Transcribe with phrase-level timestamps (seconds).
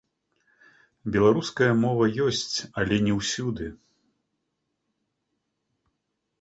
[1.15, 3.67] Беларуская мова ёсць, але не ўсюды.